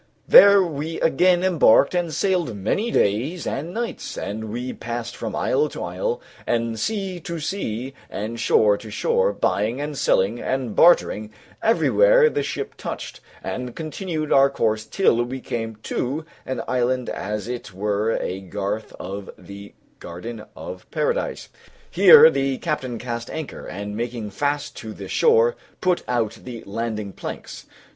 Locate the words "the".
12.31-12.41, 19.37-19.75, 22.31-22.57, 24.93-25.07, 26.43-26.63